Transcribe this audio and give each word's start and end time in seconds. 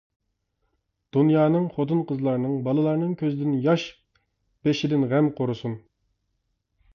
دۇنيانىڭ، 1.17 1.67
خوتۇن-قىزلارنىڭ، 1.75 2.55
بالىلارنىڭ 2.69 3.11
كۆزىدىن 3.19 3.53
ياش، 3.67 3.85
بېشىدىن 4.69 5.07
غەم 5.13 5.31
قۇرۇسۇن. 5.43 5.79